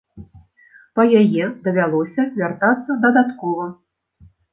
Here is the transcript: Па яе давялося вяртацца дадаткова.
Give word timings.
Па 0.99 1.03
яе 1.21 1.43
давялося 1.67 2.21
вяртацца 2.39 2.95
дадаткова. 3.05 3.67